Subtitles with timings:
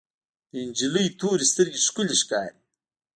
[0.51, 2.59] د انجلۍ تورې سترګې ښکلې ښکاري.